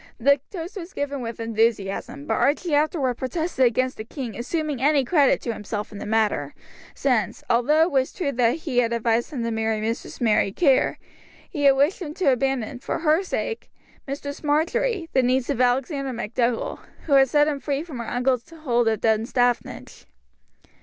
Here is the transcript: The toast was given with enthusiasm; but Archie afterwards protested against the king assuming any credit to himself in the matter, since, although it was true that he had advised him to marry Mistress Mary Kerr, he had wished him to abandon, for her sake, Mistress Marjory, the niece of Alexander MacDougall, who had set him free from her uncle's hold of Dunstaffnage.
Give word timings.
The 0.19 0.39
toast 0.49 0.77
was 0.77 0.93
given 0.93 1.21
with 1.21 1.39
enthusiasm; 1.39 2.25
but 2.25 2.33
Archie 2.33 2.73
afterwards 2.73 3.19
protested 3.19 3.65
against 3.65 3.97
the 3.97 4.03
king 4.03 4.35
assuming 4.35 4.81
any 4.81 5.05
credit 5.05 5.41
to 5.41 5.53
himself 5.53 5.91
in 5.91 5.99
the 5.99 6.07
matter, 6.07 6.55
since, 6.95 7.43
although 7.51 7.83
it 7.83 7.91
was 7.91 8.11
true 8.11 8.31
that 8.31 8.55
he 8.55 8.79
had 8.79 8.93
advised 8.93 9.29
him 9.29 9.43
to 9.43 9.51
marry 9.51 9.79
Mistress 9.79 10.19
Mary 10.19 10.51
Kerr, 10.51 10.97
he 11.47 11.65
had 11.65 11.75
wished 11.75 12.01
him 12.01 12.15
to 12.15 12.31
abandon, 12.31 12.79
for 12.79 12.97
her 12.97 13.21
sake, 13.21 13.69
Mistress 14.07 14.43
Marjory, 14.43 15.07
the 15.13 15.21
niece 15.21 15.51
of 15.51 15.61
Alexander 15.61 16.13
MacDougall, 16.13 16.79
who 17.05 17.13
had 17.13 17.29
set 17.29 17.47
him 17.47 17.59
free 17.59 17.83
from 17.83 17.99
her 17.99 18.09
uncle's 18.09 18.49
hold 18.49 18.87
of 18.87 19.01
Dunstaffnage. 19.01 20.07